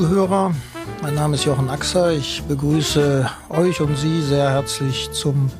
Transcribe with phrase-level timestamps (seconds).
[0.00, 0.54] Zuhörer.
[1.02, 2.12] Mein Name ist Jochen Axer.
[2.12, 5.50] Ich begrüße euch und Sie sehr herzlich zum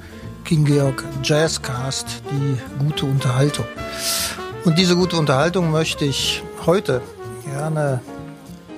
[0.47, 3.67] King Georg Jazzcast, die gute Unterhaltung.
[4.65, 7.03] Und diese gute Unterhaltung möchte ich heute
[7.45, 8.01] gerne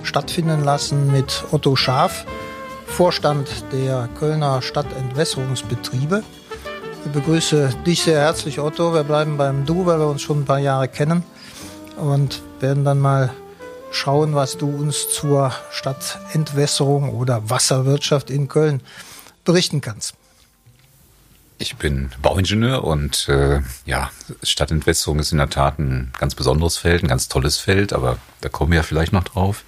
[0.02, 2.24] stattfinden lassen mit Otto Schaaf,
[2.86, 6.24] Vorstand der Kölner Stadtentwässerungsbetriebe.
[7.04, 8.94] Ich begrüße dich sehr herzlich, Otto.
[8.94, 11.22] Wir bleiben beim Du, weil wir uns schon ein paar Jahre kennen
[11.96, 13.30] und werden dann mal
[13.92, 18.80] schauen, was du uns zur Stadtentwässerung oder Wasserwirtschaft in Köln
[19.44, 20.14] berichten kannst.
[21.58, 24.10] Ich bin Bauingenieur und äh, ja,
[24.42, 28.48] Stadtentwässerung ist in der Tat ein ganz besonderes Feld, ein ganz tolles Feld, aber da
[28.48, 29.64] kommen wir ja vielleicht noch drauf.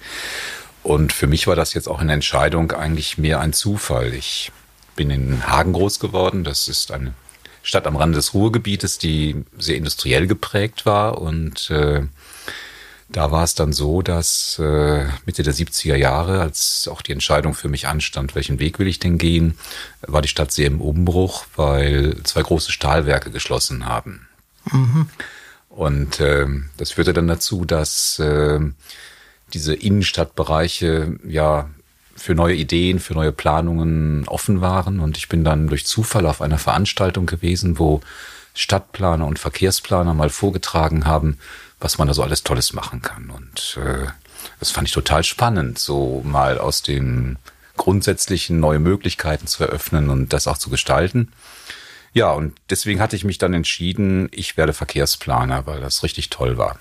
[0.83, 4.13] Und für mich war das jetzt auch eine Entscheidung eigentlich mehr ein Zufall.
[4.13, 4.51] Ich
[4.95, 6.43] bin in Hagen groß geworden.
[6.43, 7.13] Das ist eine
[7.63, 12.03] Stadt am Rande des Ruhrgebietes, die sehr industriell geprägt war und äh,
[13.09, 17.53] da war es dann so, dass äh, Mitte der 70er Jahre, als auch die Entscheidung
[17.53, 19.57] für mich anstand, welchen Weg will ich denn gehen,
[20.01, 24.27] war die Stadt sehr im Umbruch, weil zwei große Stahlwerke geschlossen haben.
[24.71, 25.07] Mhm.
[25.69, 28.59] Und äh, das führte dann dazu, dass äh,
[29.53, 31.69] diese Innenstadtbereiche ja
[32.15, 34.99] für neue Ideen, für neue Planungen offen waren.
[34.99, 38.01] Und ich bin dann durch Zufall auf einer Veranstaltung gewesen, wo
[38.53, 41.37] Stadtplaner und Verkehrsplaner mal vorgetragen haben,
[41.85, 43.29] was man da so alles Tolles machen kann.
[43.29, 44.07] Und äh,
[44.59, 47.37] das fand ich total spannend, so mal aus dem
[47.77, 51.31] grundsätzlichen neue Möglichkeiten zu eröffnen und das auch zu gestalten.
[52.11, 56.57] Ja, und deswegen hatte ich mich dann entschieden, ich werde Verkehrsplaner, weil das richtig toll
[56.57, 56.79] war.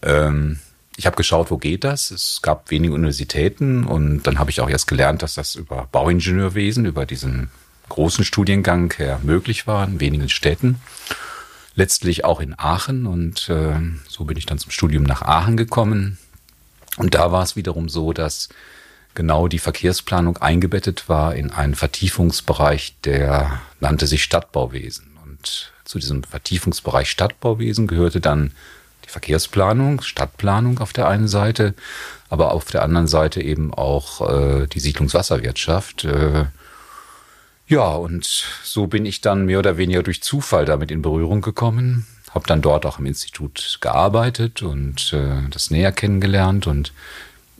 [0.00, 0.58] Ähm,
[0.96, 2.10] ich habe geschaut, wo geht das?
[2.10, 6.86] Es gab wenige Universitäten und dann habe ich auch erst gelernt, dass das über Bauingenieurwesen,
[6.86, 7.50] über diesen
[7.90, 10.80] großen Studiengang her möglich war in wenigen Städten
[11.76, 16.18] letztlich auch in Aachen und äh, so bin ich dann zum Studium nach Aachen gekommen.
[16.96, 18.48] Und da war es wiederum so, dass
[19.14, 25.16] genau die Verkehrsplanung eingebettet war in einen Vertiefungsbereich, der nannte sich Stadtbauwesen.
[25.24, 28.52] Und zu diesem Vertiefungsbereich Stadtbauwesen gehörte dann
[29.04, 31.74] die Verkehrsplanung, Stadtplanung auf der einen Seite,
[32.30, 36.04] aber auf der anderen Seite eben auch äh, die Siedlungswasserwirtschaft.
[36.04, 36.46] Äh,
[37.66, 42.06] ja, und so bin ich dann mehr oder weniger durch Zufall damit in Berührung gekommen,
[42.30, 46.92] habe dann dort auch im Institut gearbeitet und äh, das näher kennengelernt und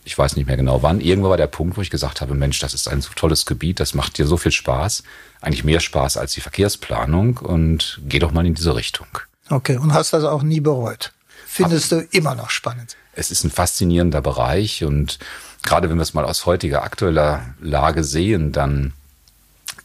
[0.05, 1.01] ich weiß nicht mehr genau wann.
[1.01, 3.81] Irgendwo war der Punkt, wo ich gesagt habe, Mensch, das ist ein so tolles Gebiet,
[3.81, 5.03] das macht dir so viel Spaß,
[5.41, 9.07] eigentlich mehr Spaß als die Verkehrsplanung und geh doch mal in diese Richtung.
[9.49, 11.13] Okay, und hast das auch nie bereut?
[11.47, 12.97] Findest Hab, du immer noch spannend?
[13.15, 15.19] Es ist ein faszinierender Bereich und
[15.63, 18.93] gerade wenn wir es mal aus heutiger aktueller Lage sehen, dann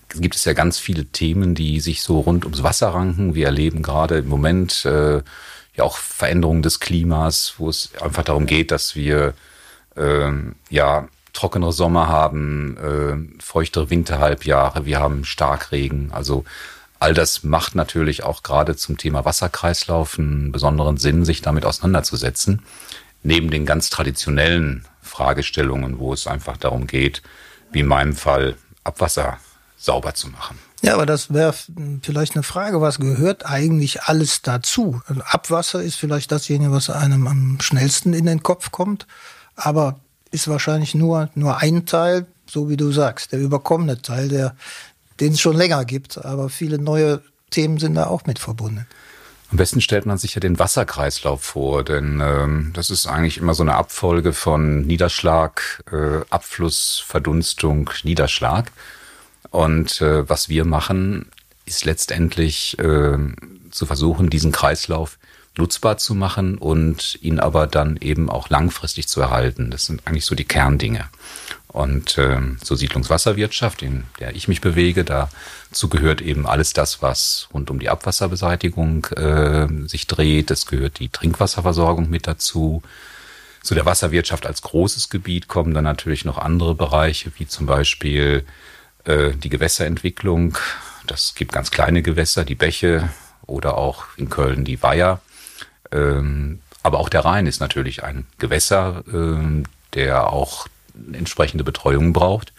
[0.10, 3.36] gibt es ja ganz viele Themen, die sich so rund ums Wasser ranken.
[3.36, 5.22] Wir erleben gerade im Moment äh,
[5.76, 9.34] ja auch Veränderungen des Klimas, wo es einfach darum geht, dass wir
[9.96, 10.32] äh,
[10.70, 16.12] ja trockenere Sommer haben, äh, feuchtere Winterhalbjahre, wir haben Starkregen.
[16.12, 16.44] Also
[17.00, 22.64] all das macht natürlich auch gerade zum Thema Wasserkreislauf einen besonderen Sinn, sich damit auseinanderzusetzen.
[23.24, 27.22] Neben den ganz traditionellen Fragestellungen, wo es einfach darum geht,
[27.72, 29.38] wie in meinem Fall Abwasser
[29.80, 30.60] sauber zu machen.
[30.82, 31.54] Ja, aber das wäre
[32.02, 35.02] vielleicht eine Frage, was gehört eigentlich alles dazu?
[35.08, 39.08] Also Abwasser ist vielleicht dasjenige, was einem am schnellsten in den Kopf kommt,
[39.56, 40.00] aber
[40.32, 44.56] ist wahrscheinlich nur, nur ein Teil, so wie du sagst, der überkommene Teil, der,
[45.20, 48.86] den es schon länger gibt, aber viele neue Themen sind da auch mit verbunden.
[49.52, 53.56] Am besten stellt man sich ja den Wasserkreislauf vor, denn ähm, das ist eigentlich immer
[53.56, 58.72] so eine Abfolge von Niederschlag, äh, Abfluss, Verdunstung, Niederschlag.
[59.52, 61.28] Und äh, was wir machen,
[61.66, 63.18] ist letztendlich äh,
[63.72, 65.18] zu versuchen, diesen Kreislauf
[65.58, 69.72] nutzbar zu machen und ihn aber dann eben auch langfristig zu erhalten.
[69.72, 71.06] Das sind eigentlich so die Kerndinge.
[71.68, 77.48] Und äh, zur Siedlungswasserwirtschaft, in der ich mich bewege, dazu gehört eben alles das, was
[77.54, 80.50] rund um die Abwasserbeseitigung äh, sich dreht.
[80.50, 82.82] Es gehört die Trinkwasserversorgung mit dazu.
[83.62, 88.46] Zu der Wasserwirtschaft als großes Gebiet kommen dann natürlich noch andere Bereiche, wie zum Beispiel
[89.06, 90.58] äh, die Gewässerentwicklung.
[91.08, 93.10] Das gibt ganz kleine Gewässer, die Bäche
[93.46, 95.22] oder auch in Köln die Weiher.
[95.92, 99.64] Ähm, aber auch der Rhein ist natürlich ein Gewässer, ähm,
[99.94, 100.68] der auch
[101.14, 102.54] entsprechende Betreuung braucht.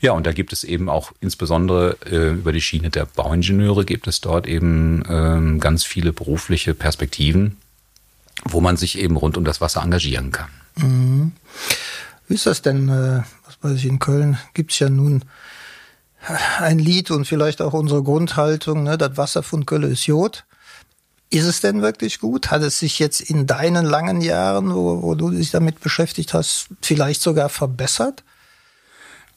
[0.00, 4.06] Ja, und da gibt es eben auch insbesondere äh, über die Schiene der Bauingenieure gibt
[4.06, 7.56] es dort eben ähm, ganz viele berufliche Perspektiven,
[8.44, 10.50] wo man sich eben rund um das Wasser engagieren kann.
[10.76, 11.32] Mhm.
[12.28, 13.22] Wie ist das denn, äh,
[13.64, 15.24] weiß ich, in Köln gibt es ja nun
[16.58, 20.44] ein Lied und vielleicht auch unsere Grundhaltung, ne, das Wasser von Kölle ist Jod.
[21.30, 22.50] Ist es denn wirklich gut?
[22.50, 26.68] Hat es sich jetzt in deinen langen Jahren, wo, wo du dich damit beschäftigt hast,
[26.80, 28.22] vielleicht sogar verbessert?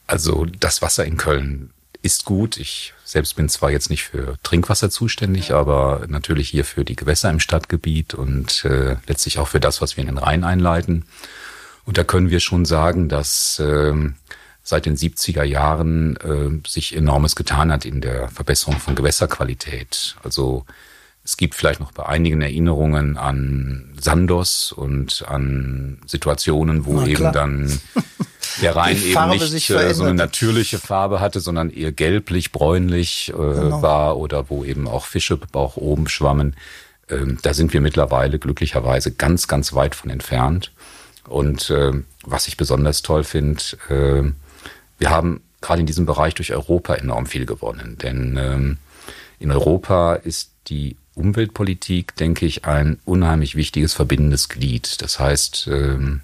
[0.06, 1.70] Also das Wasser in Köln
[2.02, 2.56] ist gut.
[2.56, 7.30] Ich selbst bin zwar jetzt nicht für Trinkwasser zuständig, aber natürlich hier für die Gewässer
[7.30, 11.04] im Stadtgebiet und äh, letztlich auch für das, was wir in den Rhein einleiten.
[11.88, 13.94] Und da können wir schon sagen, dass äh,
[14.62, 20.14] seit den 70er Jahren äh, sich enormes getan hat in der Verbesserung von Gewässerqualität.
[20.22, 20.66] Also
[21.24, 27.80] es gibt vielleicht noch bei einigen Erinnerungen an Sandos und an Situationen, wo eben dann
[28.60, 33.32] der Rhein eben nicht äh, so eine natürliche Farbe hatte, sondern eher gelblich, bräunlich äh,
[33.32, 33.80] genau.
[33.80, 36.54] war oder wo eben auch Fische auch oben schwammen.
[37.08, 40.70] Ähm, da sind wir mittlerweile glücklicherweise ganz, ganz weit von entfernt.
[41.28, 41.92] Und äh,
[42.24, 44.32] was ich besonders toll finde, äh,
[44.98, 47.98] wir haben gerade in diesem Bereich durch Europa enorm viel gewonnen.
[48.02, 48.78] Denn ähm,
[49.38, 55.02] in Europa ist die Umweltpolitik, denke ich, ein unheimlich wichtiges verbindendes Glied.
[55.02, 56.20] Das heißt, ähm,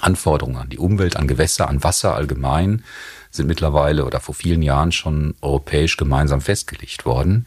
[0.00, 2.84] Anforderungen an die Umwelt, an Gewässer, an Wasser allgemein
[3.30, 7.46] sind mittlerweile oder vor vielen Jahren schon europäisch gemeinsam festgelegt worden.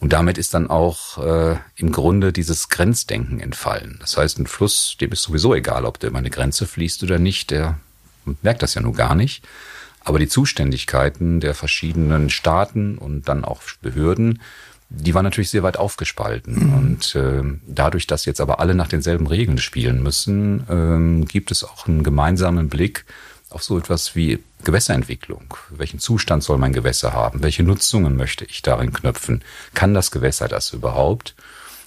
[0.00, 3.98] Und damit ist dann auch äh, im Grunde dieses Grenzdenken entfallen.
[4.00, 7.18] Das heißt, ein Fluss, dem ist sowieso egal, ob der über eine Grenze fließt oder
[7.18, 7.78] nicht, der
[8.42, 9.44] merkt das ja nur gar nicht.
[10.02, 14.40] Aber die Zuständigkeiten der verschiedenen Staaten und dann auch Behörden
[14.90, 16.66] die war natürlich sehr weit aufgespalten.
[16.66, 16.74] Mhm.
[16.74, 21.64] Und äh, dadurch, dass jetzt aber alle nach denselben Regeln spielen müssen, ähm, gibt es
[21.64, 23.04] auch einen gemeinsamen Blick
[23.50, 25.54] auf so etwas wie Gewässerentwicklung.
[25.70, 27.42] Welchen Zustand soll mein Gewässer haben?
[27.42, 29.42] Welche Nutzungen möchte ich darin knöpfen?
[29.74, 31.34] Kann das Gewässer das überhaupt?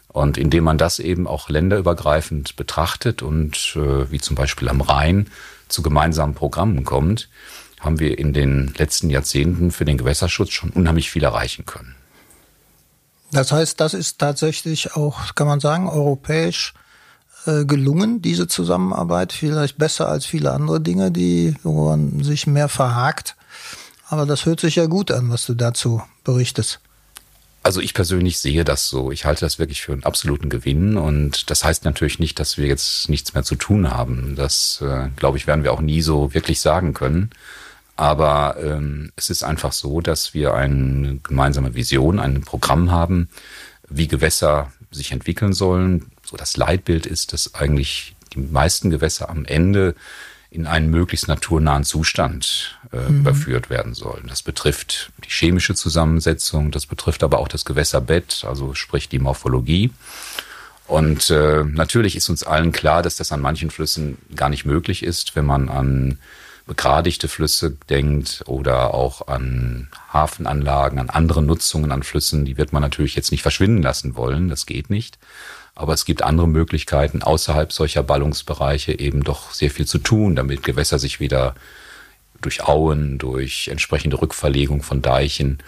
[0.09, 5.27] Und indem man das eben auch länderübergreifend betrachtet und äh, wie zum Beispiel am Rhein
[5.69, 7.29] zu gemeinsamen Programmen kommt,
[7.79, 11.95] haben wir in den letzten Jahrzehnten für den Gewässerschutz schon unheimlich viel erreichen können.
[13.31, 16.73] Das heißt, das ist tatsächlich auch, kann man sagen, europäisch
[17.45, 19.33] gelungen, diese Zusammenarbeit.
[19.33, 23.35] Vielleicht besser als viele andere Dinge, die, wo sich mehr verhakt.
[24.09, 26.79] Aber das hört sich ja gut an, was du dazu berichtest.
[27.63, 29.11] Also ich persönlich sehe das so.
[29.11, 32.67] Ich halte das wirklich für einen absoluten Gewinn und das heißt natürlich nicht, dass wir
[32.67, 34.35] jetzt nichts mehr zu tun haben.
[34.35, 37.29] Das, äh, glaube ich, werden wir auch nie so wirklich sagen können.
[37.95, 43.29] Aber ähm, es ist einfach so, dass wir eine gemeinsame Vision, ein Programm haben,
[43.87, 46.11] wie Gewässer sich entwickeln sollen.
[46.23, 49.95] So das Leitbild ist, dass eigentlich die meisten Gewässer am Ende
[50.49, 53.21] in einen möglichst naturnahen Zustand äh, mhm.
[53.21, 54.25] überführt werden sollen.
[54.27, 59.91] Das betrifft die chemische Zusammensetzung, das betrifft aber auch das Gewässerbett, also sprich die Morphologie.
[60.85, 65.01] Und äh, natürlich ist uns allen klar, dass das an manchen Flüssen gar nicht möglich
[65.01, 66.19] ist, wenn man an
[66.65, 72.81] begradigte Flüsse denkt oder auch an Hafenanlagen, an andere Nutzungen an Flüssen, die wird man
[72.81, 75.17] natürlich jetzt nicht verschwinden lassen wollen, das geht nicht.
[75.75, 80.63] Aber es gibt andere Möglichkeiten, außerhalb solcher Ballungsbereiche eben doch sehr viel zu tun, damit
[80.63, 81.55] Gewässer sich wieder
[82.41, 85.59] durch Auen, durch entsprechende Rückverlegung von Deichen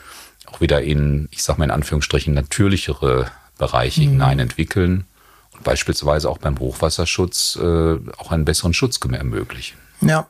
[0.45, 4.09] auch wieder in, ich sag mal in Anführungsstrichen, natürlichere Bereiche mhm.
[4.09, 5.05] hinein entwickeln
[5.53, 9.77] und beispielsweise auch beim Hochwasserschutz äh, auch einen besseren Schutz ermöglichen.
[10.01, 10.27] Ja,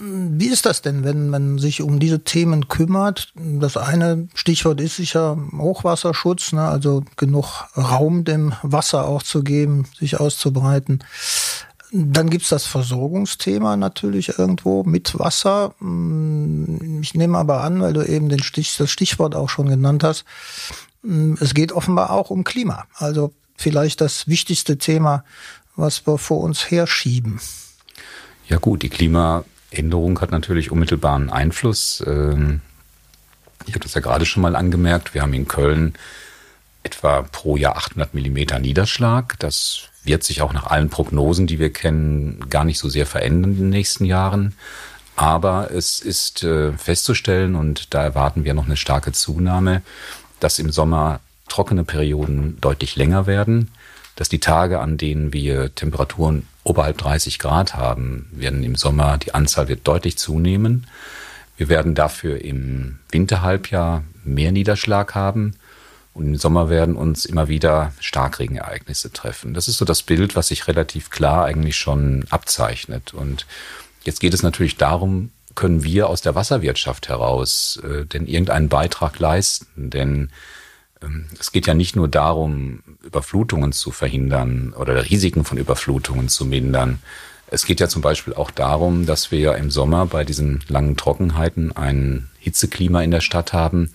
[0.00, 3.32] wie ist das denn, wenn man sich um diese Themen kümmert?
[3.34, 6.62] Das eine Stichwort ist sicher Hochwasserschutz, ne?
[6.62, 11.02] also genug Raum dem Wasser auch zu geben, sich auszubreiten.
[11.90, 15.74] Dann gibt's das Versorgungsthema natürlich irgendwo mit Wasser.
[17.00, 20.24] Ich nehme aber an, weil du eben den Stich, das Stichwort auch schon genannt hast,
[21.40, 22.84] es geht offenbar auch um Klima.
[22.94, 25.24] Also vielleicht das wichtigste Thema,
[25.76, 27.40] was wir vor uns herschieben.
[28.48, 28.90] Ja gut, die
[29.70, 32.02] Klimaänderung hat natürlich unmittelbaren Einfluss.
[32.06, 32.60] Ähm,
[33.66, 35.14] ich habe das ja gerade schon mal angemerkt.
[35.14, 35.94] Wir haben in Köln
[36.82, 39.38] etwa pro Jahr 800 Millimeter Niederschlag.
[39.38, 43.52] Das wird sich auch nach allen Prognosen, die wir kennen, gar nicht so sehr verändern
[43.52, 44.54] in den nächsten Jahren.
[45.16, 49.82] Aber es ist äh, festzustellen, und da erwarten wir noch eine starke Zunahme,
[50.40, 53.70] dass im Sommer trockene Perioden deutlich länger werden,
[54.16, 59.34] dass die Tage, an denen wir Temperaturen oberhalb 30 Grad haben, werden im Sommer, die
[59.34, 60.86] Anzahl wird deutlich zunehmen.
[61.56, 65.54] Wir werden dafür im Winterhalbjahr mehr Niederschlag haben
[66.14, 69.54] und im Sommer werden uns immer wieder Starkregenereignisse treffen.
[69.54, 73.14] Das ist so das Bild, was sich relativ klar eigentlich schon abzeichnet.
[73.14, 73.46] Und
[74.04, 79.18] jetzt geht es natürlich darum, können wir aus der Wasserwirtschaft heraus äh, denn irgendeinen Beitrag
[79.18, 79.90] leisten?
[79.90, 80.30] Denn
[81.38, 87.00] es geht ja nicht nur darum, Überflutungen zu verhindern oder Risiken von Überflutungen zu mindern.
[87.50, 90.96] Es geht ja zum Beispiel auch darum, dass wir ja im Sommer bei diesen langen
[90.96, 93.90] Trockenheiten ein Hitzeklima in der Stadt haben,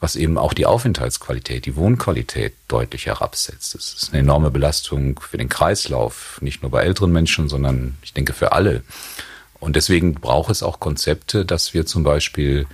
[0.00, 3.74] was eben auch die Aufenthaltsqualität, die Wohnqualität deutlich herabsetzt.
[3.74, 8.12] Das ist eine enorme Belastung für den Kreislauf, nicht nur bei älteren Menschen, sondern ich
[8.12, 8.82] denke für alle.
[9.60, 12.66] Und deswegen braucht es auch Konzepte, dass wir zum Beispiel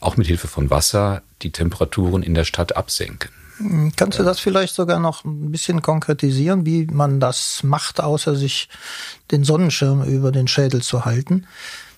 [0.00, 3.30] auch mit Hilfe von Wasser die Temperaturen in der Stadt absenken.
[3.96, 8.68] Kannst du das vielleicht sogar noch ein bisschen konkretisieren, wie man das macht, außer sich
[9.32, 11.46] den Sonnenschirm über den Schädel zu halten?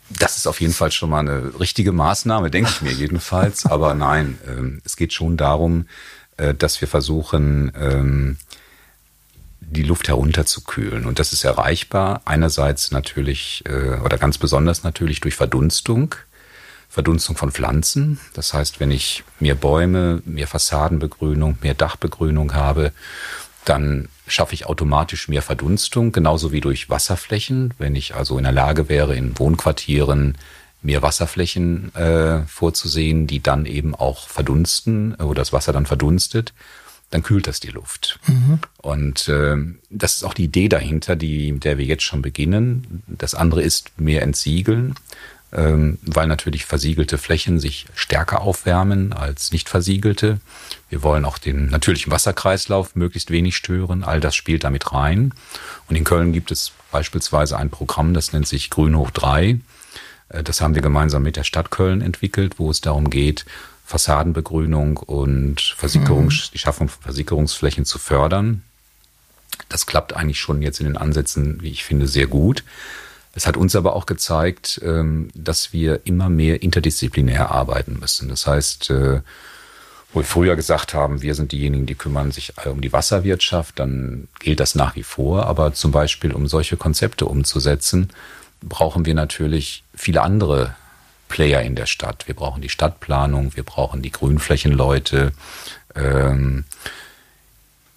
[0.09, 3.67] Das ist auf jeden Fall schon mal eine richtige Maßnahme, denke ich mir jedenfalls.
[3.71, 5.87] Aber nein, ähm, es geht schon darum,
[6.39, 8.39] äh, dass wir versuchen, ähm,
[9.61, 11.05] die Luft herunterzukühlen.
[11.05, 16.15] Und das ist erreichbar einerseits natürlich äh, oder ganz besonders natürlich durch Verdunstung.
[16.91, 18.19] Verdunstung von Pflanzen.
[18.35, 22.93] Das heißt, wenn ich mehr Bäume, mehr Fassadenbegrünung, mehr Dachbegrünung habe,
[23.65, 27.73] dann schaffe ich automatisch mehr Verdunstung, genauso wie durch Wasserflächen.
[27.79, 30.37] Wenn ich also in der Lage wäre, in Wohnquartieren
[30.83, 36.55] mehr Wasserflächen äh, vorzusehen, die dann eben auch verdunsten, wo das Wasser dann verdunstet,
[37.11, 38.19] dann kühlt das die Luft.
[38.27, 38.61] Mhm.
[38.79, 39.57] Und äh,
[39.91, 43.03] das ist auch die Idee dahinter, die, mit der wir jetzt schon beginnen.
[43.07, 44.95] Das andere ist mehr entsiegeln
[45.53, 50.39] weil natürlich versiegelte Flächen sich stärker aufwärmen als nicht versiegelte.
[50.89, 54.05] Wir wollen auch den natürlichen Wasserkreislauf möglichst wenig stören.
[54.05, 55.35] All das spielt damit rein.
[55.89, 59.59] Und in Köln gibt es beispielsweise ein Programm, das nennt sich Grün hoch drei.
[60.29, 63.45] Äh, das haben wir gemeinsam mit der Stadt Köln entwickelt, wo es darum geht,
[63.87, 66.41] Fassadenbegrünung und Versickerung, mhm.
[66.55, 68.63] die Schaffung von Versickerungsflächen zu fördern.
[69.69, 72.63] Das klappt eigentlich schon jetzt in den Ansätzen, wie ich finde, sehr gut.
[73.35, 78.29] Es hat uns aber auch gezeigt, ähm, dass wir immer mehr interdisziplinär arbeiten müssen.
[78.29, 79.21] Das heißt, äh,
[80.13, 84.27] wo wir früher gesagt haben, wir sind diejenigen, die kümmern sich um die Wasserwirtschaft, dann
[84.41, 85.47] gilt das nach wie vor.
[85.47, 88.11] Aber zum Beispiel, um solche Konzepte umzusetzen,
[88.61, 90.75] brauchen wir natürlich viele andere
[91.29, 92.27] Player in der Stadt.
[92.27, 95.33] Wir brauchen die Stadtplanung, wir brauchen die Grünflächenleute.
[95.95, 96.65] Ähm,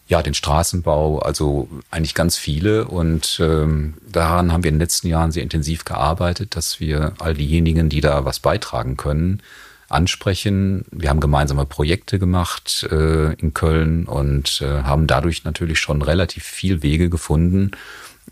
[0.08, 2.86] ja, den Straßenbau, also eigentlich ganz viele.
[2.86, 7.34] Und ähm, daran haben wir in den letzten Jahren sehr intensiv gearbeitet, dass wir all
[7.34, 9.42] diejenigen, die da was beitragen können,
[9.90, 10.86] ansprechen.
[10.92, 16.44] Wir haben gemeinsame Projekte gemacht äh, in Köln und äh, haben dadurch natürlich schon relativ
[16.44, 17.72] viel Wege gefunden,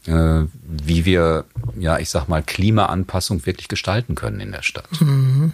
[0.08, 1.46] äh, wie wir,
[1.78, 4.90] ja, ich sag mal, Klimaanpassung wirklich gestalten können in der Stadt.
[5.00, 5.54] Mhm.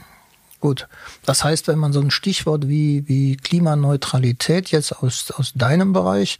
[0.60, 0.88] Gut.
[1.26, 6.40] Das heißt, wenn man so ein Stichwort wie, wie Klimaneutralität jetzt aus, aus deinem Bereich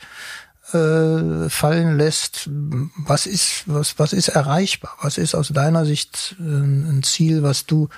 [0.74, 4.92] äh, fallen lässt, was ist, was, was ist erreichbar?
[5.02, 7.90] Was ist aus deiner Sicht äh, ein Ziel, was du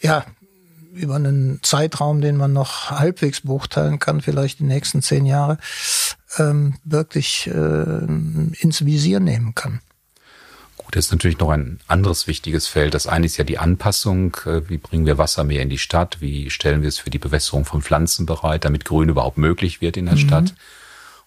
[0.00, 0.24] ja
[0.92, 5.58] über einen Zeitraum, den man noch halbwegs beurteilen kann, vielleicht die nächsten zehn Jahre,
[6.38, 8.06] ähm, wirklich äh,
[8.58, 9.80] ins Visier nehmen kann?
[10.86, 12.94] Gut, das ist natürlich noch ein anderes wichtiges Feld.
[12.94, 14.36] Das eine ist ja die Anpassung.
[14.46, 16.20] Äh, wie bringen wir Wasser mehr in die Stadt?
[16.20, 19.96] Wie stellen wir es für die Bewässerung von Pflanzen bereit, damit Grün überhaupt möglich wird
[19.96, 20.20] in der mhm.
[20.20, 20.54] Stadt?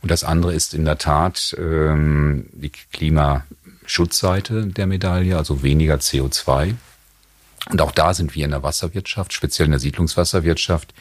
[0.02, 6.76] Und das andere ist in der Tat ähm, die Klimaschutzseite der Medaille, also weniger CO2.
[7.70, 10.94] Und auch da sind wir in der Wasserwirtschaft, speziell in der Siedlungswasserwirtschaft,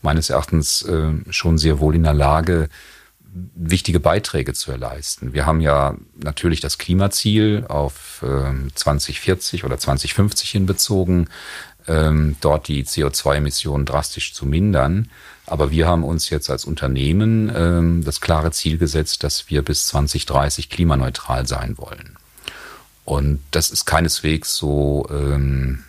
[0.00, 2.70] meines Erachtens äh, schon sehr wohl in der Lage,
[3.54, 5.32] wichtige Beiträge zu leisten.
[5.34, 11.28] Wir haben ja natürlich das Klimaziel auf äh, 2040 oder 2050 hinbezogen,
[11.86, 15.08] ähm, dort die CO2-Emissionen drastisch zu mindern.
[15.44, 19.86] Aber wir haben uns jetzt als Unternehmen ähm, das klare Ziel gesetzt, dass wir bis
[19.86, 22.16] 2030 klimaneutral sein wollen.
[23.04, 25.84] Und das ist keineswegs so, ähm,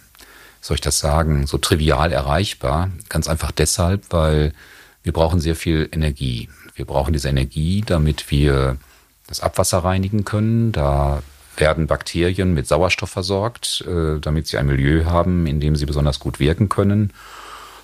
[0.61, 2.91] soll ich das sagen, so trivial erreichbar.
[3.09, 4.53] Ganz einfach deshalb, weil
[5.01, 6.49] wir brauchen sehr viel Energie.
[6.77, 8.77] Wir brauchen diese Energie, damit wir
[9.27, 10.71] das Abwasser reinigen können.
[10.71, 11.23] Da
[11.57, 16.19] werden Bakterien mit Sauerstoff versorgt, äh, damit sie ein Milieu haben, in dem sie besonders
[16.19, 17.13] gut wirken können.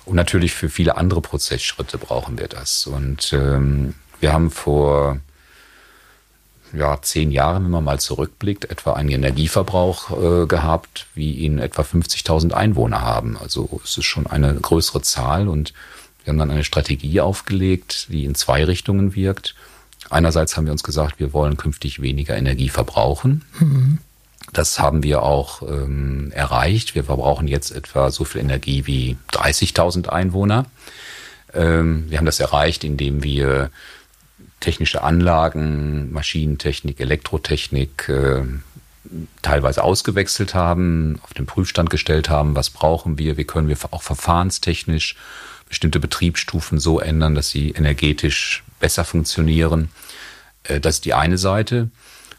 [0.04, 2.86] Und natürlich für viele andere Prozessschritte brauchen wir das.
[2.86, 5.18] Und ähm, wir haben vor
[6.72, 11.82] ja, zehn Jahren, wenn man mal zurückblickt, etwa einen Energieverbrauch äh, gehabt, wie ihn etwa
[11.82, 13.36] 50.000 Einwohner haben.
[13.36, 15.72] Also es ist schon eine größere Zahl und
[16.24, 19.54] wir haben dann eine Strategie aufgelegt, die in zwei Richtungen wirkt.
[20.10, 23.44] Einerseits haben wir uns gesagt, wir wollen künftig weniger Energie verbrauchen.
[23.58, 23.98] Mhm.
[24.52, 26.94] Das haben wir auch ähm, erreicht.
[26.94, 30.66] Wir verbrauchen jetzt etwa so viel Energie wie 30.000 Einwohner.
[31.52, 33.70] Ähm, wir haben das erreicht, indem wir
[34.60, 38.42] technische Anlagen, Maschinentechnik, Elektrotechnik äh,
[39.42, 44.02] teilweise ausgewechselt haben, auf den Prüfstand gestellt haben, was brauchen wir, wie können wir auch
[44.02, 45.16] verfahrenstechnisch
[45.74, 49.88] bestimmte Betriebsstufen so ändern, dass sie energetisch besser funktionieren.
[50.62, 51.90] Äh, das ist die eine Seite.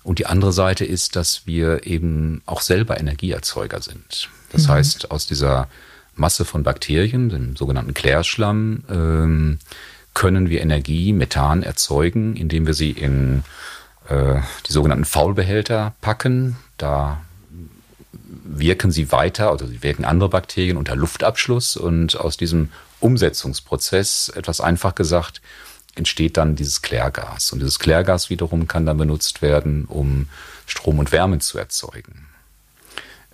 [0.03, 4.29] Und die andere Seite ist, dass wir eben auch selber Energieerzeuger sind.
[4.53, 4.71] Das mhm.
[4.71, 5.67] heißt, aus dieser
[6.15, 9.59] Masse von Bakterien, dem sogenannten Klärschlamm, ähm,
[10.13, 13.43] können wir Energie, Methan erzeugen, indem wir sie in
[14.07, 16.55] äh, die sogenannten Faulbehälter packen.
[16.77, 17.21] Da
[18.43, 24.61] wirken sie weiter, also sie wirken andere Bakterien unter Luftabschluss und aus diesem Umsetzungsprozess, etwas
[24.61, 25.41] einfach gesagt,
[25.95, 27.53] entsteht dann dieses Klärgas.
[27.53, 30.27] Und dieses Klärgas wiederum kann dann benutzt werden, um
[30.65, 32.27] Strom und Wärme zu erzeugen.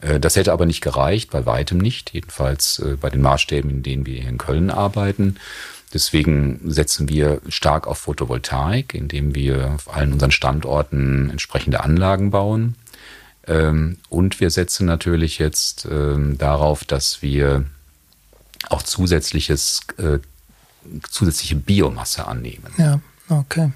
[0.01, 3.83] Äh, das hätte aber nicht gereicht, bei weitem nicht, jedenfalls äh, bei den Maßstäben, in
[3.83, 5.37] denen wir hier in Köln arbeiten.
[5.93, 12.75] Deswegen setzen wir stark auf Photovoltaik, indem wir auf allen unseren Standorten entsprechende Anlagen bauen.
[13.47, 17.65] Ähm, und wir setzen natürlich jetzt ähm, darauf, dass wir
[18.69, 20.19] auch zusätzliches, äh,
[21.09, 22.73] zusätzliche Biomasse annehmen.
[22.77, 23.71] Ja, okay.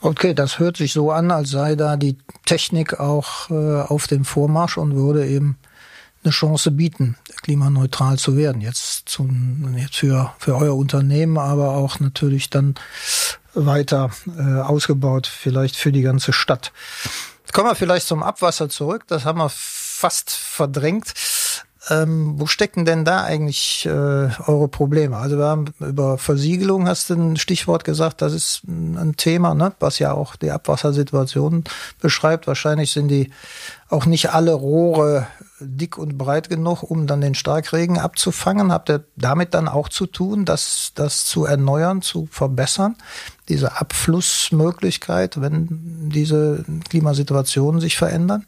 [0.00, 4.24] Okay, das hört sich so an, als sei da die Technik auch äh, auf dem
[4.24, 5.56] Vormarsch und würde eben
[6.22, 8.60] eine Chance bieten, klimaneutral zu werden.
[8.60, 12.74] Jetzt, zum, jetzt für, für euer Unternehmen, aber auch natürlich dann
[13.54, 16.72] weiter äh, ausgebaut, vielleicht für die ganze Stadt.
[17.56, 19.04] Kommen wir vielleicht zum Abwasser zurück.
[19.06, 21.14] Das haben wir fast verdrängt.
[21.88, 25.16] Ähm, wo stecken denn da eigentlich äh, eure Probleme?
[25.16, 29.72] Also wir haben über Versiegelung hast du ein Stichwort gesagt, das ist ein Thema, ne?
[29.80, 31.64] was ja auch die Abwassersituation
[31.98, 32.46] beschreibt.
[32.46, 33.30] Wahrscheinlich sind die
[33.88, 35.26] auch nicht alle Rohre
[35.58, 38.70] dick und breit genug, um dann den Starkregen abzufangen.
[38.70, 42.96] Habt ihr damit dann auch zu tun, das, das zu erneuern, zu verbessern?
[43.48, 48.44] Diese Abflussmöglichkeit, wenn diese Klimasituationen sich verändern?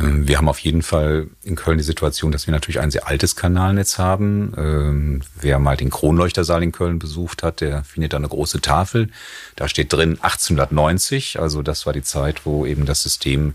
[0.00, 3.06] Ähm, wir haben auf jeden Fall in Köln die Situation, dass wir natürlich ein sehr
[3.06, 4.52] altes Kanalnetz haben.
[4.56, 9.10] Ähm, wer mal den Kronleuchtersaal in Köln besucht hat, der findet da eine große Tafel.
[9.56, 13.54] Da steht drin 1890, also das war die Zeit, wo eben das System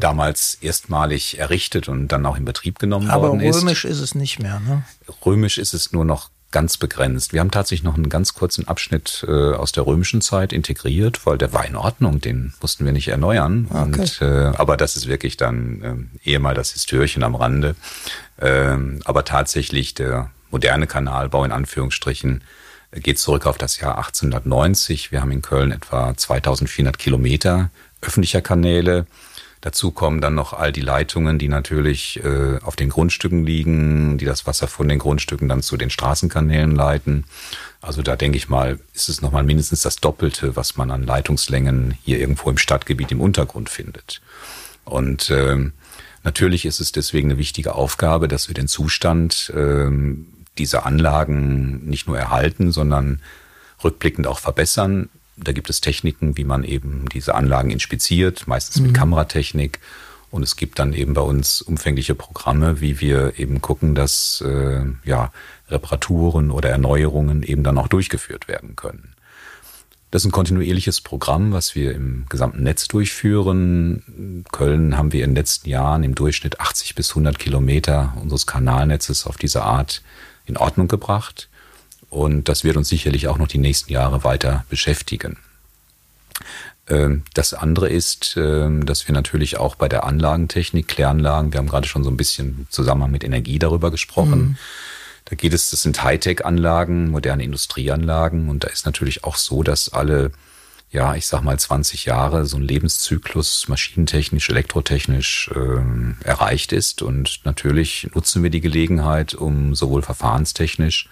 [0.00, 3.56] damals erstmalig errichtet und dann auch in Betrieb genommen Aber worden ist.
[3.56, 4.82] Aber römisch ist es nicht mehr, ne?
[5.24, 7.32] Römisch ist es nur noch ganz begrenzt.
[7.32, 11.38] Wir haben tatsächlich noch einen ganz kurzen Abschnitt äh, aus der römischen Zeit integriert, weil
[11.38, 13.66] der war in Ordnung, den mussten wir nicht erneuern.
[13.68, 13.82] Okay.
[13.82, 17.74] Und, äh, aber das ist wirklich dann äh, eher mal das Histörchen am Rande.
[18.40, 22.42] Ähm, aber tatsächlich der moderne Kanalbau in Anführungsstrichen
[22.92, 25.12] geht zurück auf das Jahr 1890.
[25.12, 27.70] Wir haben in Köln etwa 2400 Kilometer
[28.00, 29.06] öffentlicher Kanäle.
[29.60, 34.24] Dazu kommen dann noch all die Leitungen, die natürlich äh, auf den Grundstücken liegen, die
[34.24, 37.24] das Wasser von den Grundstücken dann zu den Straßenkanälen leiten.
[37.80, 41.96] Also da denke ich mal, ist es nochmal mindestens das Doppelte, was man an Leitungslängen
[42.04, 44.20] hier irgendwo im Stadtgebiet im Untergrund findet.
[44.84, 45.72] Und ähm,
[46.22, 50.26] natürlich ist es deswegen eine wichtige Aufgabe, dass wir den Zustand ähm,
[50.58, 53.20] dieser Anlagen nicht nur erhalten, sondern
[53.82, 55.08] rückblickend auch verbessern.
[55.36, 58.96] Da gibt es Techniken, wie man eben diese Anlagen inspiziert, meistens mit mhm.
[58.96, 59.80] Kameratechnik.
[60.30, 64.84] Und es gibt dann eben bei uns umfängliche Programme, wie wir eben gucken, dass äh,
[65.04, 65.32] ja,
[65.68, 69.14] Reparaturen oder Erneuerungen eben dann auch durchgeführt werden können.
[70.10, 74.02] Das ist ein kontinuierliches Programm, was wir im gesamten Netz durchführen.
[74.06, 78.46] In Köln haben wir in den letzten Jahren im Durchschnitt 80 bis 100 Kilometer unseres
[78.46, 80.02] Kanalnetzes auf diese Art
[80.46, 81.48] in Ordnung gebracht.
[82.16, 85.36] Und das wird uns sicherlich auch noch die nächsten Jahre weiter beschäftigen.
[86.88, 91.68] Ähm, das andere ist, ähm, dass wir natürlich auch bei der Anlagentechnik, Kläranlagen, wir haben
[91.68, 94.40] gerade schon so ein bisschen zusammen mit Energie darüber gesprochen.
[94.40, 94.56] Mhm.
[95.26, 99.90] Da geht es, das sind Hightech-Anlagen, moderne Industrieanlagen und da ist natürlich auch so, dass
[99.90, 100.32] alle,
[100.90, 107.40] ja, ich sag mal 20 Jahre so ein Lebenszyklus maschinentechnisch, elektrotechnisch äh, erreicht ist und
[107.44, 111.10] natürlich nutzen wir die Gelegenheit, um sowohl verfahrenstechnisch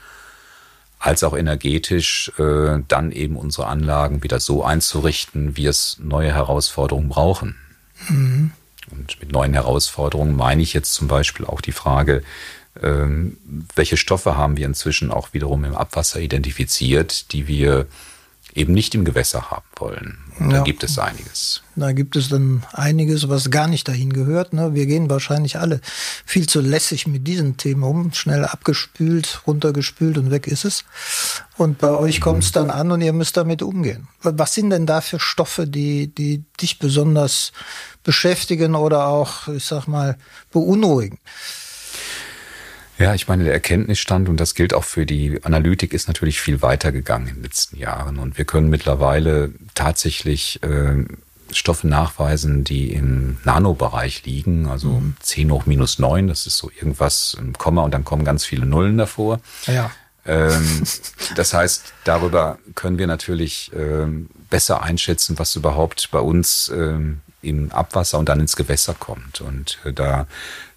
[1.05, 7.11] als auch energetisch äh, dann eben unsere Anlagen wieder so einzurichten, wie es neue Herausforderungen
[7.11, 7.57] brauchen.
[8.09, 8.53] Mhm.
[8.91, 12.23] Und mit neuen Herausforderungen meine ich jetzt zum Beispiel auch die Frage,
[12.83, 13.37] ähm,
[13.75, 17.87] welche Stoffe haben wir inzwischen auch wiederum im Abwasser identifiziert, die wir
[18.55, 20.19] eben nicht im Gewässer haben wollen.
[20.39, 20.59] Und ja.
[20.59, 21.63] da gibt es einiges.
[21.77, 24.53] Da gibt es dann einiges, was gar nicht dahin gehört.
[24.53, 24.75] Ne?
[24.75, 25.81] Wir gehen wahrscheinlich alle
[26.25, 28.13] viel zu lässig mit diesen Themen um.
[28.13, 30.85] Schnell abgespült, runtergespült und weg ist es.
[31.57, 34.09] Und bei euch kommt es dann an und ihr müsst damit umgehen.
[34.23, 37.53] Was sind denn da für Stoffe, die, die dich besonders
[38.05, 40.17] beschäftigen oder auch, ich sag mal,
[40.53, 41.19] beunruhigen?
[42.99, 46.63] Ja, ich meine, der Erkenntnisstand, und das gilt auch für die Analytik, ist natürlich viel
[46.63, 48.19] weiter gegangen in den letzten Jahren.
[48.19, 51.05] Und wir können mittlerweile tatsächlich äh,
[51.51, 55.17] Stoffe nachweisen, die im Nanobereich liegen, also mhm.
[55.21, 58.67] 10 hoch minus 9, das ist so irgendwas im Komma und dann kommen ganz viele
[58.67, 59.41] Nullen davor.
[59.67, 59.91] Ja.
[60.27, 60.83] Ähm,
[61.37, 67.71] das heißt, darüber können wir natürlich ähm, besser einschätzen, was überhaupt bei uns ähm, im
[67.73, 69.41] Abwasser und dann ins Gewässer kommt.
[69.41, 70.27] Und äh, da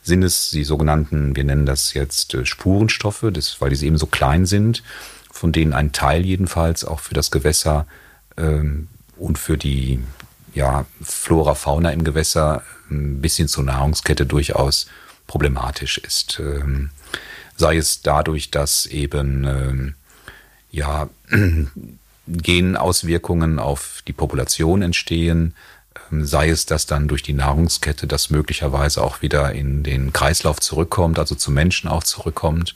[0.08, 4.08] sind es die sogenannten, wir nennen das jetzt äh, Spurenstoffe, das, weil diese eben so
[4.08, 4.82] klein sind,
[5.32, 7.86] von denen ein Teil jedenfalls auch für das Gewässer
[8.38, 10.00] ähm, und für die
[10.56, 14.88] ja, Flora, Fauna im Gewässer ein bisschen zur Nahrungskette durchaus
[15.28, 16.40] problematisch ist.
[16.40, 16.90] Ähm,
[17.56, 19.96] sei es dadurch, dass eben ähm,
[20.72, 21.10] ja,
[22.28, 25.54] Genauswirkungen auf die Population entstehen, ähm,
[26.12, 31.20] sei es, dass dann durch die Nahrungskette das möglicherweise auch wieder in den Kreislauf zurückkommt,
[31.20, 32.76] also zu Menschen auch zurückkommt.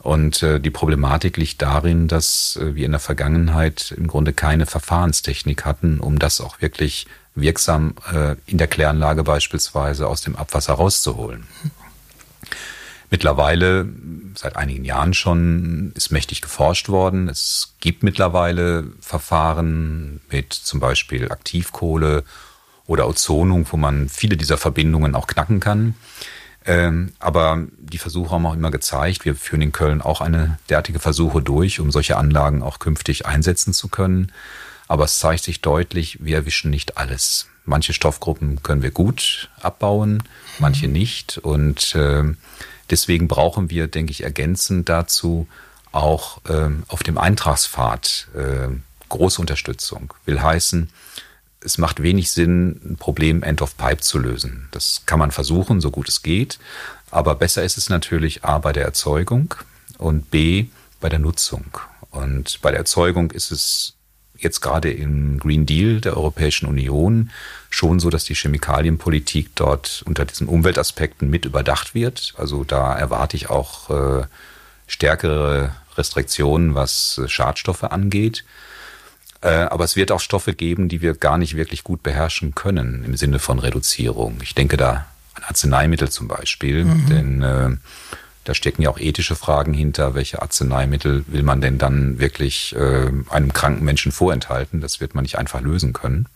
[0.00, 4.66] Und äh, die Problematik liegt darin, dass äh, wir in der Vergangenheit im Grunde keine
[4.66, 10.74] Verfahrenstechnik hatten, um das auch wirklich wirksam äh, in der Kläranlage beispielsweise aus dem Abwasser
[10.74, 11.46] rauszuholen.
[13.10, 13.88] Mittlerweile,
[14.34, 17.28] seit einigen Jahren schon, ist mächtig geforscht worden.
[17.28, 22.24] Es gibt mittlerweile Verfahren mit zum Beispiel Aktivkohle
[22.86, 25.94] oder Ozonung, wo man viele dieser Verbindungen auch knacken kann.
[26.64, 31.00] Ähm, aber die Versuche haben auch immer gezeigt, wir führen in Köln auch eine derartige
[31.00, 34.30] Versuche durch, um solche Anlagen auch künftig einsetzen zu können.
[34.86, 37.48] Aber es zeigt sich deutlich, wir erwischen nicht alles.
[37.64, 40.22] Manche Stoffgruppen können wir gut abbauen,
[40.58, 40.92] manche mhm.
[40.92, 41.38] nicht.
[41.38, 42.24] Und äh,
[42.90, 45.48] deswegen brauchen wir, denke ich, ergänzend dazu
[45.92, 48.68] auch äh, auf dem Eintragspfad äh,
[49.08, 50.14] große Unterstützung.
[50.24, 50.90] Will heißen,
[51.64, 54.68] es macht wenig Sinn, ein Problem End of Pipe zu lösen.
[54.70, 56.58] Das kann man versuchen, so gut es geht.
[57.10, 59.54] Aber besser ist es natürlich A bei der Erzeugung
[59.98, 60.66] und B
[61.00, 61.64] bei der Nutzung.
[62.10, 63.94] Und bei der Erzeugung ist es
[64.38, 67.30] jetzt gerade im Green Deal der Europäischen Union
[67.70, 72.34] schon so, dass die Chemikalienpolitik dort unter diesen Umweltaspekten mit überdacht wird.
[72.36, 74.24] Also da erwarte ich auch äh,
[74.86, 78.44] stärkere Restriktionen, was äh, Schadstoffe angeht.
[79.42, 83.04] Äh, aber es wird auch Stoffe geben, die wir gar nicht wirklich gut beherrschen können
[83.04, 84.38] im Sinne von Reduzierung.
[84.42, 87.06] Ich denke da an Arzneimittel zum Beispiel, mhm.
[87.06, 87.70] denn äh,
[88.44, 90.14] da stecken ja auch ethische Fragen hinter.
[90.14, 94.80] Welche Arzneimittel will man denn dann wirklich äh, einem kranken Menschen vorenthalten?
[94.80, 96.26] Das wird man nicht einfach lösen können.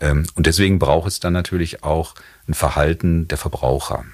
[0.00, 2.14] Ähm, und deswegen braucht es dann natürlich auch
[2.46, 4.04] ein Verhalten der Verbraucher.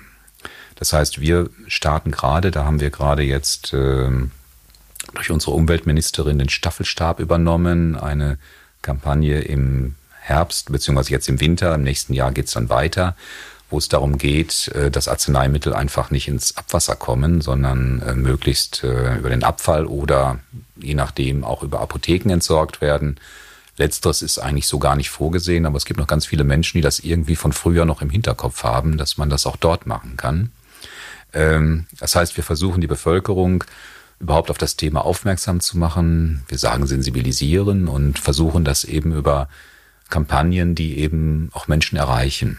[0.76, 4.10] Das heißt, wir starten gerade, da haben wir gerade jetzt äh,
[5.14, 8.38] durch unsere Umweltministerin den Staffelstab übernommen, eine
[8.82, 13.14] Kampagne im Herbst, beziehungsweise jetzt im Winter, im nächsten Jahr geht's dann weiter,
[13.70, 18.84] wo es darum geht, äh, dass Arzneimittel einfach nicht ins Abwasser kommen, sondern äh, möglichst
[18.84, 20.38] äh, über den Abfall oder
[20.76, 23.18] je nachdem auch über Apotheken entsorgt werden.
[23.76, 26.82] Letzteres ist eigentlich so gar nicht vorgesehen, aber es gibt noch ganz viele Menschen, die
[26.82, 30.52] das irgendwie von früher noch im Hinterkopf haben, dass man das auch dort machen kann.
[31.32, 33.64] Ähm, das heißt, wir versuchen die Bevölkerung
[34.24, 36.42] überhaupt auf das Thema aufmerksam zu machen.
[36.48, 39.48] Wir sagen sensibilisieren und versuchen das eben über
[40.08, 42.58] Kampagnen, die eben auch Menschen erreichen.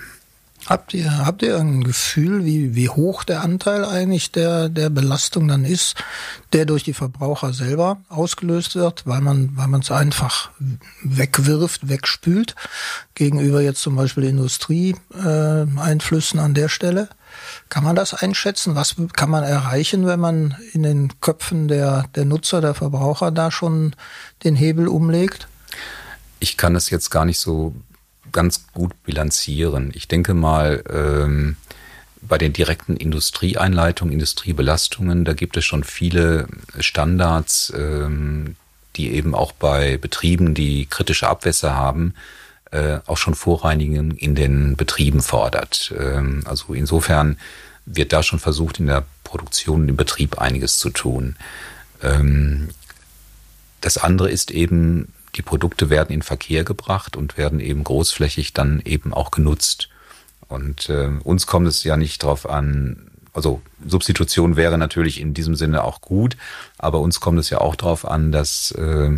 [0.68, 5.48] Habt ihr, habt ihr ein Gefühl, wie, wie hoch der Anteil eigentlich der, der Belastung
[5.48, 5.94] dann ist,
[6.54, 10.50] der durch die Verbraucher selber ausgelöst wird, weil man, weil es einfach
[11.04, 12.56] wegwirft, wegspült,
[13.14, 17.10] gegenüber jetzt zum Beispiel Industrieeinflüssen äh, an der Stelle?
[17.70, 18.76] Kann man das einschätzen?
[18.76, 23.52] Was kann man erreichen, wenn man in den Köpfen der, der Nutzer, der Verbraucher da
[23.52, 23.96] schon
[24.44, 25.48] den Hebel umlegt?
[26.40, 27.74] Ich kann es jetzt gar nicht so
[28.32, 29.92] ganz gut bilanzieren.
[29.96, 31.58] Ich denke mal, ähm,
[32.22, 36.48] bei den direkten Industrieeinleitungen, Industriebelastungen, da gibt es schon viele
[36.80, 38.56] Standards, ähm,
[38.96, 42.14] die eben auch bei Betrieben, die kritische Abwässer haben,
[42.76, 45.94] äh, auch schon Vorreinigen in den Betrieben fordert.
[45.98, 47.38] Ähm, also insofern
[47.86, 51.38] wird da schon versucht, in der Produktion, im Betrieb einiges zu tun.
[52.04, 52.70] Ähm,
[53.80, 58.82] das andere ist eben, die Produkte werden in Verkehr gebracht und werden eben großflächig dann
[58.84, 59.90] eben auch genutzt.
[60.48, 65.56] Und äh, uns kommt es ja nicht darauf an, also Substitution wäre natürlich in diesem
[65.56, 66.38] Sinne auch gut,
[66.78, 69.12] aber uns kommt es ja auch darauf an, dass äh,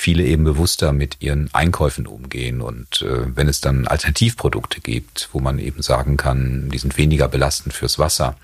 [0.00, 5.40] viele eben bewusster mit ihren Einkäufen umgehen und äh, wenn es dann Alternativprodukte gibt, wo
[5.40, 8.36] man eben sagen kann, die sind weniger belastend fürs Wasser,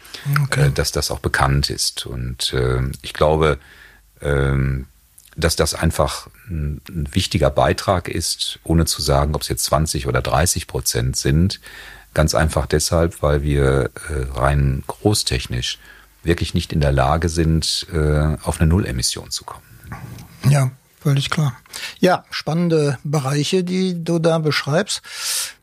[0.43, 0.67] okay.
[0.67, 2.07] äh, dass das auch bekannt ist.
[2.07, 3.59] Und äh, ich glaube,
[4.21, 4.55] äh,
[5.37, 10.07] dass das einfach ein, ein wichtiger Beitrag ist, ohne zu sagen, ob es jetzt 20
[10.07, 11.61] oder 30 Prozent sind,
[12.17, 15.79] Ganz einfach deshalb, weil wir äh, rein großtechnisch
[16.23, 19.67] wirklich nicht in der Lage sind, äh, auf eine Nullemission zu kommen.
[20.49, 21.57] Ja, völlig klar.
[22.01, 25.03] Ja, spannende Bereiche, die du da beschreibst.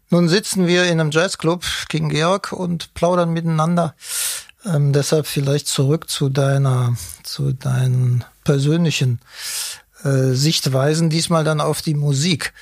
[0.10, 3.96] Nun sitzen wir in einem Jazzclub, King Georg, und plaudern miteinander.
[4.65, 9.19] Ähm, deshalb vielleicht zurück zu deiner, zu deinen persönlichen
[10.04, 12.54] äh, Sichtweisen, diesmal dann auf die Musik.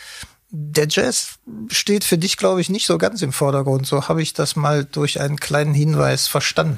[0.49, 3.85] Der Jazz steht für dich, glaube ich, nicht so ganz im Vordergrund.
[3.85, 6.77] So habe ich das mal durch einen kleinen Hinweis verstanden.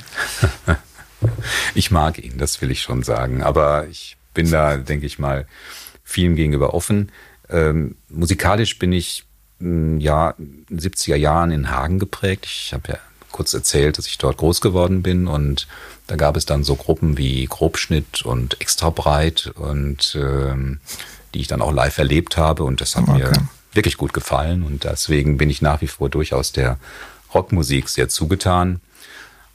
[1.76, 3.44] ich mag ihn, das will ich schon sagen.
[3.44, 5.48] Aber ich bin da, denke ich mal,
[6.13, 7.12] vielen gegenüber offen.
[7.49, 9.26] Ähm, musikalisch bin ich
[9.60, 12.45] hm, ja in den 70er Jahren in Hagen geprägt.
[12.45, 12.97] Ich habe ja
[13.32, 15.67] kurz erzählt, dass ich dort groß geworden bin und
[16.06, 20.80] da gab es dann so Gruppen wie Grobschnitt und Extra Breit und ähm,
[21.34, 23.17] die ich dann auch live erlebt habe und das hat okay.
[23.17, 23.32] mir
[23.73, 26.78] wirklich gut gefallen und deswegen bin ich nach wie vor durchaus der
[27.34, 28.82] Rockmusik sehr zugetan,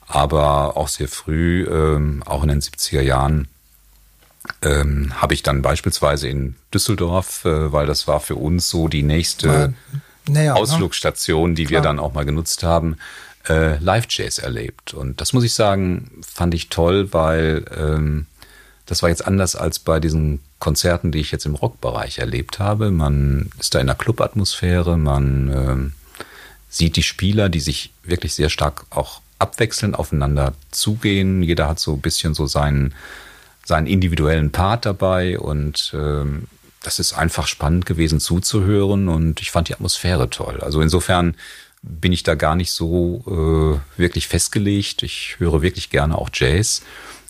[0.07, 3.47] aber auch sehr früh, ähm, auch in den 70er Jahren,
[4.61, 9.03] ähm, habe ich dann beispielsweise in Düsseldorf, äh, weil das war für uns so die
[9.03, 9.73] nächste
[10.27, 10.55] näher, ne?
[10.55, 11.79] Ausflugsstation, die Klar.
[11.79, 12.97] wir dann auch mal genutzt haben,
[13.47, 14.93] äh, Live-Jazz erlebt.
[14.93, 18.25] Und das muss ich sagen, fand ich toll, weil ähm,
[18.85, 22.91] das war jetzt anders als bei diesen Konzerten, die ich jetzt im Rockbereich erlebt habe.
[22.91, 25.93] Man ist da in der Clubatmosphäre, man ähm,
[26.69, 31.41] sieht die Spieler, die sich wirklich sehr stark auch abwechselnd aufeinander zugehen.
[31.43, 32.93] Jeder hat so ein bisschen so seinen,
[33.69, 36.47] seinen individuellen Part dabei und ähm,
[36.81, 40.59] das ist einfach spannend gewesen zuzuhören und ich fand die Atmosphäre toll.
[40.61, 41.35] Also insofern
[41.81, 45.03] bin ich da gar nicht so äh, wirklich festgelegt.
[45.03, 46.81] Ich höre wirklich gerne auch Jazz,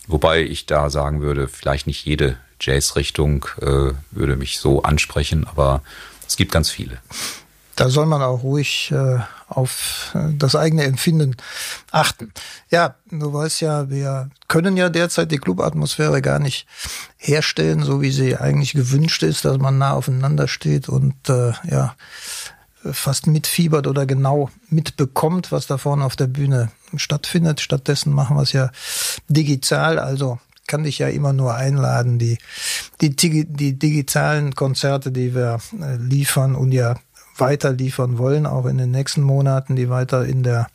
[0.06, 5.82] wobei ich da sagen würde, vielleicht nicht jede Jazz-Richtung äh, würde mich so ansprechen, aber
[6.26, 6.98] es gibt ganz viele.
[7.80, 11.34] Da soll man auch ruhig äh, auf äh, das eigene Empfinden
[11.90, 12.30] achten.
[12.68, 16.66] Ja, du weißt ja, wir können ja derzeit die Clubatmosphäre gar nicht
[17.16, 21.94] herstellen, so wie sie eigentlich gewünscht ist, dass man nah aufeinander steht und äh, ja
[22.84, 27.62] fast mitfiebert oder genau mitbekommt, was da vorne auf der Bühne stattfindet.
[27.62, 28.70] Stattdessen machen wir es ja
[29.30, 32.36] digital, also kann dich ja immer nur einladen, die,
[33.00, 36.96] die, die digitalen Konzerte, die wir äh, liefern und ja
[37.40, 40.68] weiter liefern wollen, auch in den nächsten Monaten, die weiter in der,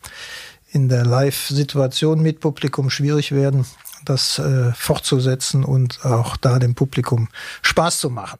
[0.70, 3.66] in der Live-Situation mit Publikum schwierig werden,
[4.04, 7.28] das äh, fortzusetzen und auch da dem Publikum
[7.62, 8.38] Spaß zu machen.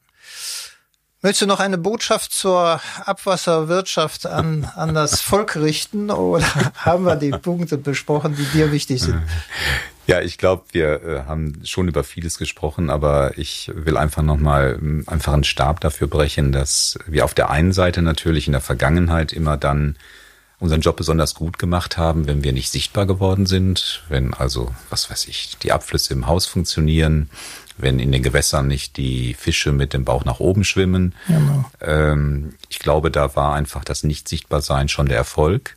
[1.23, 6.45] Möchtest du noch eine Botschaft zur Abwasserwirtschaft an, an das Volk richten oder
[6.77, 9.21] haben wir die Punkte besprochen, die dir wichtig sind?
[10.07, 14.79] Ja, ich glaube, wir äh, haben schon über vieles gesprochen, aber ich will einfach nochmal
[14.81, 18.61] ähm, einfach einen Stab dafür brechen, dass wir auf der einen Seite natürlich in der
[18.61, 19.97] Vergangenheit immer dann
[20.59, 25.11] unseren Job besonders gut gemacht haben, wenn wir nicht sichtbar geworden sind, wenn also, was
[25.11, 27.29] weiß ich, die Abflüsse im Haus funktionieren,
[27.77, 31.14] wenn in den Gewässern nicht die Fische mit dem Bauch nach oben schwimmen.
[31.27, 31.71] Genau.
[31.81, 35.77] Ähm, ich glaube, da war einfach das Nicht-Sichtbar-Sein schon der Erfolg.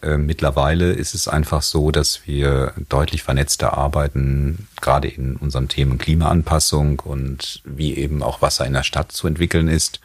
[0.00, 5.98] Ähm, mittlerweile ist es einfach so, dass wir deutlich vernetzter arbeiten, gerade in unseren Themen
[5.98, 10.00] Klimaanpassung und wie eben auch Wasser in der Stadt zu entwickeln ist.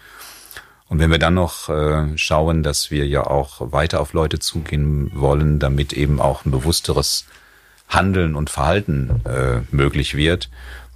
[0.90, 5.12] Und wenn wir dann noch äh, schauen, dass wir ja auch weiter auf Leute zugehen
[5.14, 7.26] wollen, damit eben auch ein bewussteres
[7.90, 10.50] Handeln und Verhalten äh, möglich wird,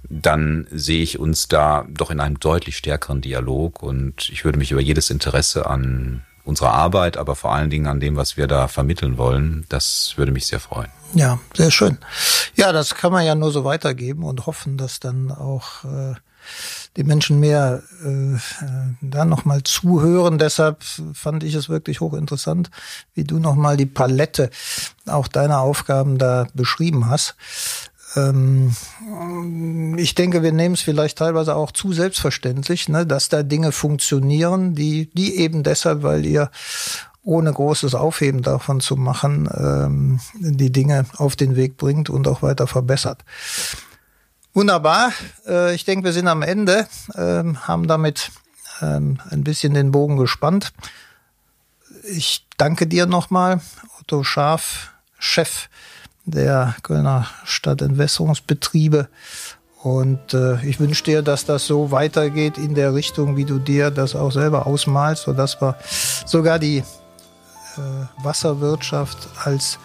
[0.08, 4.72] dann sehe ich uns da doch in einem deutlich stärkeren Dialog und ich würde mich
[4.72, 8.68] über jedes Interesse an unserer Arbeit, aber vor allen Dingen an dem, was wir da
[8.68, 10.90] vermitteln wollen, das würde mich sehr freuen.
[11.14, 11.98] Ja, sehr schön.
[12.56, 16.14] Ja, das kann man ja nur so weitergeben und hoffen, dass dann auch äh,
[16.96, 18.38] die Menschen mehr äh,
[19.00, 20.38] da nochmal zuhören.
[20.38, 20.82] Deshalb
[21.14, 22.70] fand ich es wirklich hochinteressant,
[23.14, 24.50] wie du nochmal die Palette
[25.06, 27.36] auch deiner Aufgaben da beschrieben hast.
[28.16, 28.74] Ähm,
[29.96, 34.74] ich denke, wir nehmen es vielleicht teilweise auch zu selbstverständlich, ne, dass da Dinge funktionieren,
[34.74, 36.50] die, die eben deshalb, weil ihr
[37.24, 42.42] ohne großes Aufheben davon zu machen, ähm, die Dinge auf den Weg bringt und auch
[42.42, 43.24] weiter verbessert.
[44.54, 45.12] Wunderbar.
[45.46, 48.32] Äh, ich denke, wir sind am Ende, ähm, haben damit
[48.80, 50.72] ähm, ein bisschen den Bogen gespannt.
[52.04, 53.60] Ich danke dir nochmal,
[54.00, 55.68] Otto Scharf, Chef
[56.24, 59.08] der Kölner Stadtentwässerungsbetriebe.
[59.82, 63.90] Und äh, ich wünsche dir, dass das so weitergeht in der Richtung, wie du dir
[63.90, 65.76] das auch selber ausmalst, sodass wir
[66.24, 66.84] sogar die äh,
[68.22, 69.78] Wasserwirtschaft als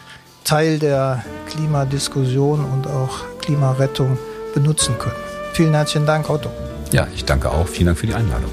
[0.44, 4.18] Teil der Klimadiskussion und auch Klimarettung
[4.54, 5.16] benutzen können.
[5.54, 6.52] Vielen herzlichen Dank, Otto.
[6.92, 7.68] Ja, ich danke auch.
[7.68, 8.52] Vielen Dank für die Einladung.